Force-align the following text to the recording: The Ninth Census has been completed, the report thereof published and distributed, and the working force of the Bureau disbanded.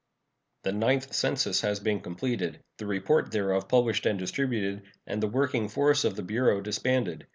The 0.63 0.71
Ninth 0.71 1.13
Census 1.13 1.61
has 1.61 1.79
been 1.79 1.99
completed, 2.01 2.63
the 2.79 2.87
report 2.87 3.31
thereof 3.31 3.67
published 3.69 4.07
and 4.07 4.17
distributed, 4.17 4.81
and 5.05 5.21
the 5.21 5.27
working 5.27 5.67
force 5.69 6.03
of 6.05 6.15
the 6.15 6.23
Bureau 6.23 6.59
disbanded. 6.59 7.27